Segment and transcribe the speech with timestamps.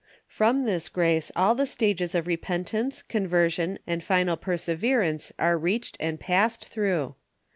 [0.27, 5.95] From this grace all the stages of repentance, con version, and final perseverance are reached
[5.99, 7.13] and passed through.